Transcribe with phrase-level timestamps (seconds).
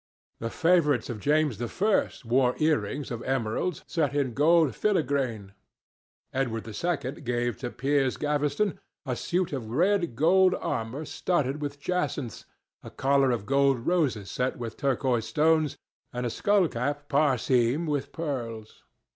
[0.39, 5.53] The favourites of James I wore ear rings of emeralds set in gold filigrane.
[6.33, 12.45] Edward II gave to Piers Gaveston a suit of red gold armour studded with jacinths,
[12.81, 15.77] a collar of gold roses set with turquoise stones,
[16.11, 18.81] and a skull cap parsemé with pearls.